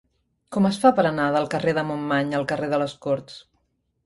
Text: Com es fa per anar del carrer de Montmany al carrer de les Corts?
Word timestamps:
Com 0.55 0.67
es 0.69 0.79
fa 0.85 0.91
per 0.99 1.05
anar 1.09 1.27
del 1.35 1.45
carrer 1.55 1.75
de 1.79 1.83
Montmany 1.91 2.35
al 2.39 2.47
carrer 2.53 2.71
de 2.73 2.81
les 2.85 2.97
Corts? 3.07 3.39